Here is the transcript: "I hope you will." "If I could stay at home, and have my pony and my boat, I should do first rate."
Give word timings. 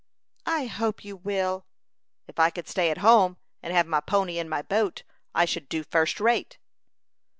"I 0.47 0.65
hope 0.65 1.05
you 1.05 1.15
will." 1.15 1.67
"If 2.27 2.39
I 2.39 2.49
could 2.49 2.67
stay 2.67 2.89
at 2.89 2.97
home, 3.05 3.37
and 3.61 3.71
have 3.71 3.85
my 3.85 3.99
pony 3.99 4.39
and 4.39 4.49
my 4.49 4.63
boat, 4.63 5.03
I 5.35 5.45
should 5.45 5.69
do 5.69 5.83
first 5.83 6.19
rate." 6.19 6.57